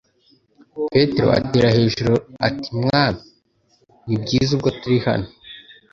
Petero 0.91 1.27
atera 1.39 1.69
hejuru 1.77 2.13
ati: 2.47 2.69
"Mwami 2.81 3.21
ni 4.05 4.15
hviza 4.21 4.51
ubwo 4.53 4.69
turi 4.79 4.97
hano: 5.07 5.27